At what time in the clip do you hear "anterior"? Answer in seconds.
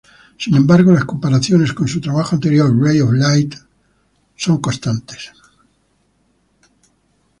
2.35-2.73